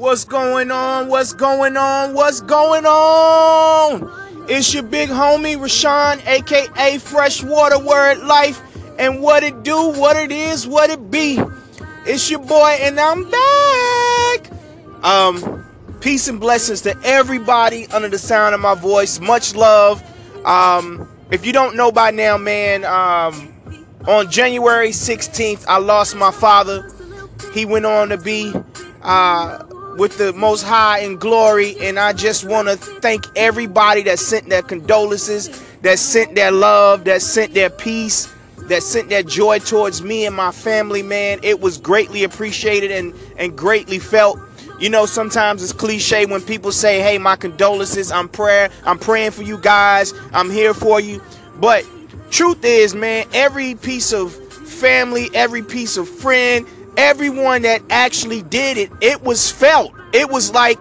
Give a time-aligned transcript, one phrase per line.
[0.00, 1.08] What's going on?
[1.08, 2.14] What's going on?
[2.14, 4.10] What's going on?
[4.48, 8.62] It's your big homie Rashawn, aka Freshwater Word Life,
[8.98, 11.38] and what it do, what it is, what it be.
[12.06, 14.50] It's your boy, and I'm back.
[15.04, 15.66] Um,
[16.00, 19.20] peace and blessings to everybody under the sound of my voice.
[19.20, 20.02] Much love.
[20.46, 23.54] Um, if you don't know by now, man, um,
[24.08, 26.90] on January 16th, I lost my father.
[27.52, 28.54] He went on to be
[29.02, 29.64] uh,
[30.00, 31.76] with the Most High in glory.
[31.78, 37.04] And I just want to thank everybody that sent their condolences, that sent their love,
[37.04, 38.32] that sent their peace,
[38.62, 41.38] that sent their joy towards me and my family, man.
[41.42, 44.38] It was greatly appreciated and, and greatly felt.
[44.78, 48.10] You know, sometimes it's cliche when people say, "Hey, my condolences.
[48.10, 48.70] I'm prayer.
[48.86, 50.14] I'm praying for you guys.
[50.32, 51.20] I'm here for you."
[51.56, 51.84] But
[52.30, 56.66] truth is, man, every piece of family, every piece of friend,
[57.00, 59.92] everyone that actually did it, it was felt.
[60.12, 60.78] It was like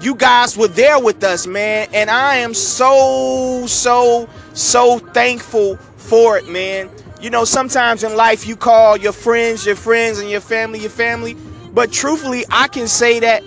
[0.00, 1.88] you guys were there with us, man.
[1.92, 6.88] And I am so, so, so thankful for it, man.
[7.20, 10.90] You know, sometimes in life you call your friends your friends and your family your
[10.90, 11.36] family.
[11.74, 13.42] But truthfully, I can say that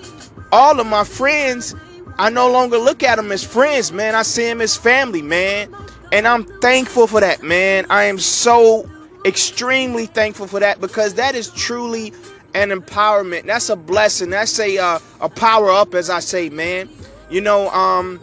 [0.52, 1.74] all of my friends,
[2.18, 4.14] I no longer look at them as friends, man.
[4.14, 5.74] I see them as family, man.
[6.12, 7.86] And I'm thankful for that, man.
[7.90, 8.90] I am so
[9.26, 12.14] extremely thankful for that because that is truly
[12.54, 13.46] an empowerment.
[13.46, 14.30] That's a blessing.
[14.30, 16.90] That's a uh, a power up, as I say, man.
[17.30, 18.20] You know, um,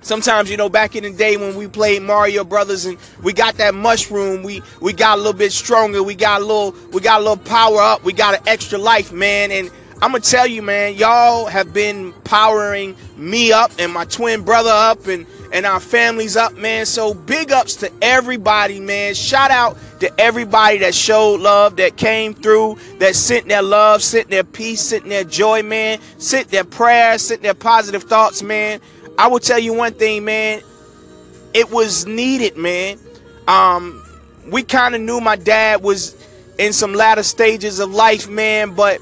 [0.00, 3.56] sometimes you know back in the day when we played Mario Brothers and we got
[3.56, 6.02] that mushroom, we we got a little bit stronger.
[6.02, 8.04] We got a little we got a little power up.
[8.04, 9.50] We got an extra life, man.
[9.52, 9.70] And
[10.02, 14.70] I'm gonna tell you, man, y'all have been powering me up and my twin brother
[14.70, 16.86] up and and our families up, man.
[16.86, 19.14] So big ups to everybody, man.
[19.14, 24.30] Shout out to everybody that showed love, that came through, that sent their love, sent
[24.30, 28.80] their peace, sent their joy, man, sent their prayers, sent their positive thoughts, man.
[29.18, 30.62] I will tell you one thing, man.
[31.52, 32.98] It was needed, man.
[33.46, 34.02] Um,
[34.50, 36.16] we kind of knew my dad was
[36.58, 39.00] in some latter stages of life, man, but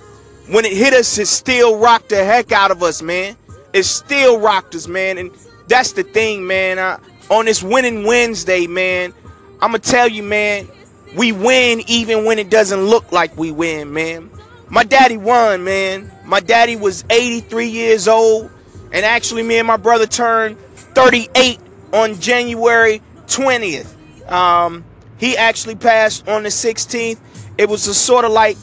[0.49, 3.37] when it hit us, it still rocked the heck out of us, man.
[3.73, 5.17] It still rocked us, man.
[5.17, 5.31] And
[5.71, 6.79] that's the thing, man.
[6.79, 6.99] I,
[7.31, 9.15] on this winning Wednesday, man,
[9.63, 10.69] I'm going to tell you, man,
[11.17, 14.31] we win even when it doesn't look like we win, man.
[14.69, 16.11] My daddy won, man.
[16.25, 18.51] My daddy was 83 years old.
[18.93, 20.59] And actually, me and my brother turned
[20.95, 21.61] 38
[21.93, 24.31] on January 20th.
[24.31, 24.85] Um,
[25.19, 27.19] he actually passed on the 16th.
[27.59, 28.57] It was a sort of like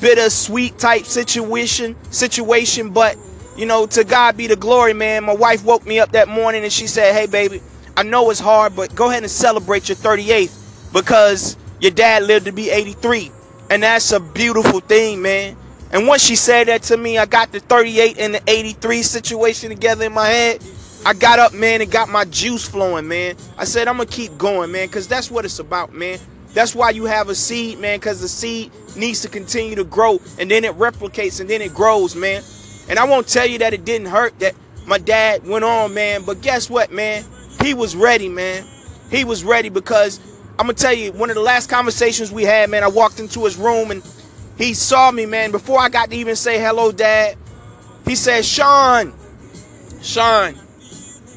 [0.00, 3.16] bittersweet type situation, situation, but
[3.60, 5.24] you know, to God be the glory, man.
[5.24, 7.60] My wife woke me up that morning and she said, Hey, baby,
[7.94, 12.46] I know it's hard, but go ahead and celebrate your 38th because your dad lived
[12.46, 13.30] to be 83.
[13.68, 15.58] And that's a beautiful thing, man.
[15.92, 19.68] And once she said that to me, I got the 38 and the 83 situation
[19.68, 20.64] together in my head.
[21.04, 23.36] I got up, man, and got my juice flowing, man.
[23.58, 26.18] I said, I'm going to keep going, man, because that's what it's about, man.
[26.54, 30.18] That's why you have a seed, man, because the seed needs to continue to grow
[30.38, 32.42] and then it replicates and then it grows, man.
[32.90, 34.54] And I won't tell you that it didn't hurt that
[34.86, 36.24] my dad went on, man.
[36.24, 37.24] But guess what, man?
[37.62, 38.64] He was ready, man.
[39.10, 40.18] He was ready because
[40.58, 43.44] I'm gonna tell you, one of the last conversations we had, man, I walked into
[43.44, 44.02] his room and
[44.58, 45.52] he saw me, man.
[45.52, 47.36] Before I got to even say hello, dad,
[48.04, 49.14] he said, Sean,
[50.02, 50.56] Sean,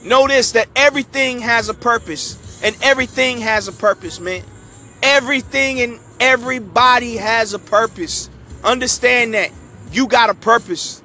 [0.03, 2.39] notice that everything has a purpose.
[2.63, 4.41] And everything has a purpose, man.
[5.03, 8.29] Everything and everybody has a purpose.
[8.63, 9.51] Understand that.
[9.91, 11.03] You got a purpose.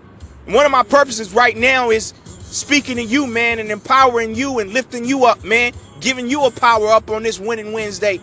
[0.49, 4.73] One of my purposes right now is speaking to you, man, and empowering you and
[4.73, 8.19] lifting you up, man, giving you a power up on this winning Wednesday.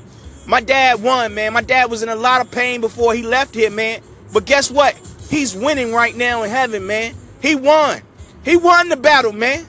[0.47, 1.53] My dad won, man.
[1.53, 4.02] My dad was in a lot of pain before he left here, man.
[4.34, 5.00] But guess what?
[5.30, 7.14] He's winning right now in heaven, man.
[7.44, 8.02] He won.
[8.44, 9.64] He won the battle, man.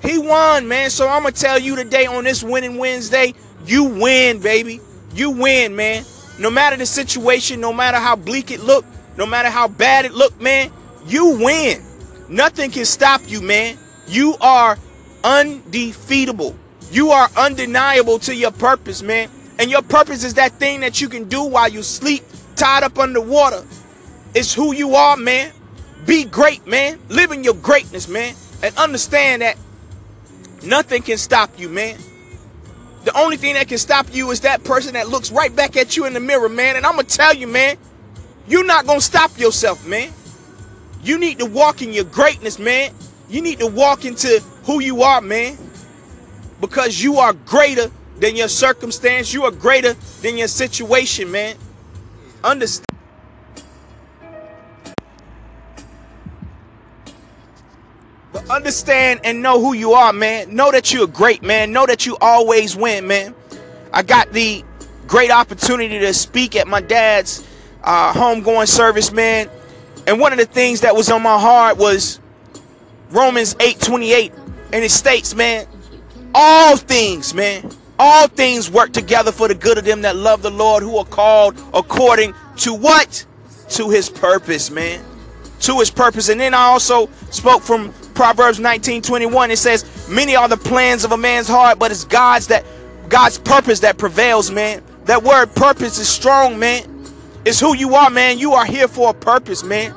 [0.00, 0.90] He won, man.
[0.90, 3.34] So I'm going to tell you today on this winning Wednesday,
[3.66, 4.80] you win, baby.
[5.14, 6.04] You win, man.
[6.38, 8.86] No matter the situation, no matter how bleak it looked,
[9.16, 10.70] no matter how bad it looked, man,
[11.08, 11.87] you win.
[12.28, 13.78] Nothing can stop you, man.
[14.06, 14.78] You are
[15.24, 16.56] undefeatable.
[16.90, 19.30] You are undeniable to your purpose, man.
[19.58, 22.22] And your purpose is that thing that you can do while you sleep,
[22.54, 23.64] tied up underwater.
[24.34, 25.52] It's who you are, man.
[26.06, 26.98] Be great, man.
[27.08, 28.34] Live in your greatness, man.
[28.62, 29.56] And understand that
[30.62, 31.98] nothing can stop you, man.
[33.04, 35.96] The only thing that can stop you is that person that looks right back at
[35.96, 36.76] you in the mirror, man.
[36.76, 37.76] And I'm going to tell you, man,
[38.46, 40.12] you're not going to stop yourself, man.
[41.02, 42.92] You need to walk in your greatness, man.
[43.28, 45.56] You need to walk into who you are, man.
[46.60, 49.32] Because you are greater than your circumstance.
[49.32, 51.56] You are greater than your situation, man.
[52.42, 52.84] Understand.
[58.50, 60.54] understand and know who you are, man.
[60.54, 61.72] Know that you're great, man.
[61.72, 63.34] Know that you always win, man.
[63.92, 64.64] I got the
[65.06, 67.46] great opportunity to speak at my dad's
[67.84, 69.48] uh, homegoing service, man.
[70.08, 72.18] And one of the things that was on my heart was
[73.10, 74.32] Romans 8:28,
[74.72, 75.66] and it states, man,
[76.34, 80.50] all things, man, all things work together for the good of them that love the
[80.50, 83.26] Lord, who are called according to what?
[83.70, 85.04] To His purpose, man.
[85.60, 86.30] To His purpose.
[86.30, 89.50] And then I also spoke from Proverbs 19:21.
[89.50, 92.64] It says, "Many are the plans of a man's heart, but it's God's that
[93.10, 96.82] God's purpose that prevails, man." That word purpose is strong, man.
[97.44, 98.38] It's who you are, man.
[98.38, 99.94] You are here for a purpose, man.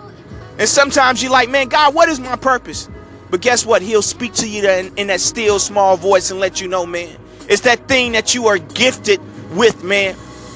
[0.62, 2.88] And sometimes you're like, man, God, what is my purpose?
[3.32, 3.82] But guess what?
[3.82, 7.18] He'll speak to you in, in, that still small voice and let you know, man.
[7.50, 9.20] It's that thing that you are gifted
[9.56, 10.16] with, man.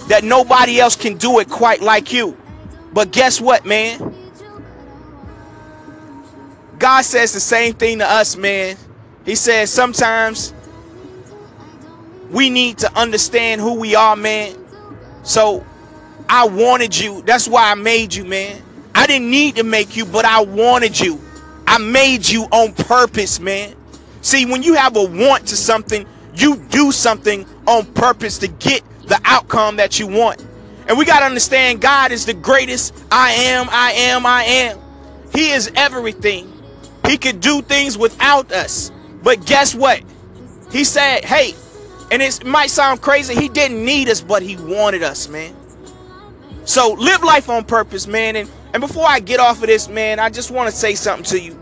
[0.09, 2.37] That nobody else can do it quite like you.
[2.93, 4.13] But guess what, man?
[6.77, 8.77] God says the same thing to us, man.
[9.25, 10.53] He says sometimes
[12.29, 14.55] we need to understand who we are, man.
[15.23, 15.65] So
[16.29, 17.23] I wanted you.
[17.23, 18.61] That's why I made you, man.
[18.95, 21.19] I didn't need to make you, but I wanted you.
[21.67, 23.75] I made you on purpose, man.
[24.21, 28.81] See, when you have a want to something, you do something on purpose to get
[29.03, 30.43] the outcome that you want.
[30.87, 34.79] And we got to understand God is the greatest I am, I am, I am.
[35.33, 36.51] He is everything.
[37.05, 38.91] He could do things without us.
[39.21, 40.01] But guess what?
[40.71, 41.53] He said, hey,
[42.11, 45.55] and it might sound crazy, he didn't need us, but he wanted us, man.
[46.65, 48.35] So live life on purpose, man.
[48.35, 51.25] And, and before I get off of this, man, I just want to say something
[51.25, 51.59] to you.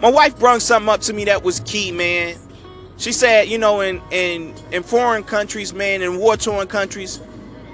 [0.00, 2.36] My wife brought something up to me that was key, man.
[2.96, 7.20] She said, you know, in in in foreign countries, man, in war-torn countries,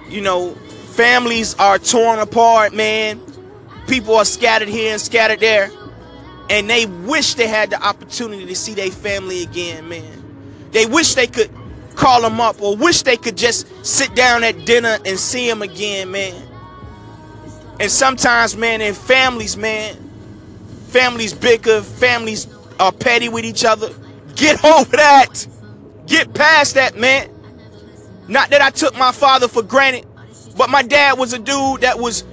[0.08, 0.55] you know,
[0.94, 3.20] families are torn apart, man.
[3.87, 5.70] People are scattered here and scattered there.
[6.49, 10.25] And they wish they had the opportunity to see their family again, man.
[10.73, 11.50] They wish they could
[12.00, 15.61] call them up or wish they could just sit down at dinner and see them
[15.61, 16.35] again, man.
[17.79, 19.97] And sometimes, man, in families, man,
[20.88, 22.49] families bicker, families
[22.81, 23.91] are petty with each other.
[24.35, 25.47] Get over that.
[26.06, 27.29] Get past that, man.
[28.29, 30.06] Not that I took my father for granted,
[30.56, 32.25] but my dad was a dude that was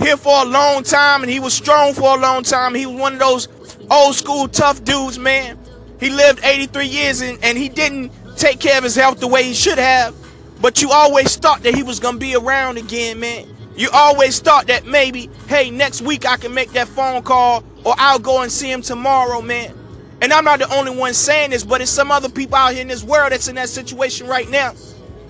[0.00, 2.74] here for a long time and he was strong for a long time.
[2.74, 3.46] He was one of those
[3.92, 5.56] old school tough dudes, man.
[6.00, 9.42] He lived 83 years and, and he didn't take care of his health the way
[9.42, 10.14] he should have.
[10.60, 13.46] But you always thought that he was to be around again, man.
[13.76, 17.94] You always thought that maybe, hey, next week I can make that phone call or
[17.96, 19.72] I'll go and see him tomorrow, man.
[20.20, 22.82] And I'm not the only one saying this, but it's some other people out here
[22.82, 24.74] in this world that's in that situation right now.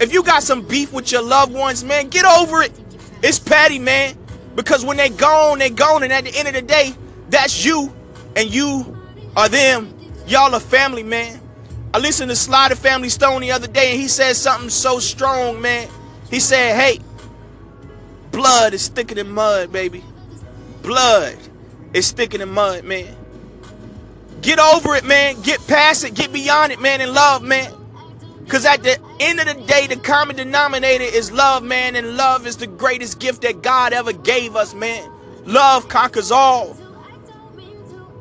[0.01, 2.73] If you got some beef with your loved ones, man, get over it.
[3.23, 4.17] It's petty, man.
[4.55, 6.03] Because when they gone, they gone.
[6.03, 6.95] And at the end of the day,
[7.29, 7.93] that's you
[8.35, 8.97] and you
[9.37, 9.95] are them.
[10.27, 11.41] Y'all are family, man.
[11.99, 15.61] I listened to the Family Stone the other day and he said something so strong,
[15.61, 15.89] man.
[16.31, 17.01] He said, hey,
[18.31, 20.05] blood is thicker than mud, baby.
[20.81, 21.37] Blood
[21.93, 23.17] is thicker than mud, man.
[24.43, 25.43] Get over it, man.
[25.43, 26.15] Get past it.
[26.15, 27.75] Get beyond it, man, and love, man.
[28.45, 31.97] Because at the end of the day, the common denominator is love, man.
[31.97, 35.11] And love is the greatest gift that God ever gave us, man.
[35.47, 36.77] Love conquers all.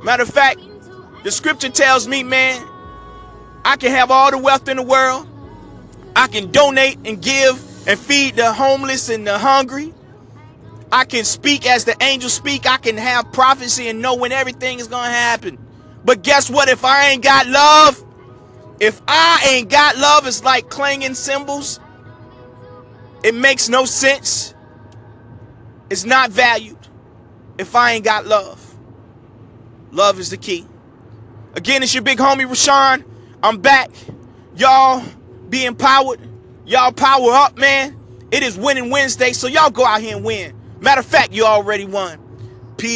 [0.04, 0.62] Matter of fact,
[1.24, 2.68] the scripture tells me, man,
[3.66, 5.28] I can have all the wealth in the world.
[6.16, 9.94] I can donate and give and feed the homeless and the hungry.
[10.92, 12.66] I can speak as the angels speak.
[12.66, 15.58] I can have prophecy and know when everything is going to happen.
[16.06, 16.70] But guess what?
[16.70, 18.04] If I ain't got love,
[18.80, 21.80] if I ain't got love, it's like clanging cymbals.
[23.24, 24.54] It makes no sense.
[25.90, 26.78] It's not valued
[27.58, 28.64] if I ain't got love.
[29.92, 30.66] Love is the key.
[31.56, 33.04] Again, it's your big homie Rashawn.
[33.44, 33.92] I'm back.
[34.56, 35.04] Y'all
[35.50, 36.20] be empowered.
[36.66, 37.98] Y'all power up, man.
[38.32, 40.54] It is winning Wednesday, so y'all go out here and win.
[40.82, 42.20] Matter of fact, you already won.
[42.78, 42.96] Peace.